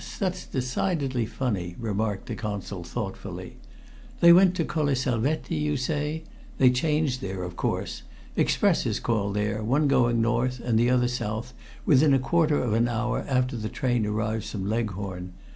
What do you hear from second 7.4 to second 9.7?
of course. Expresses call there,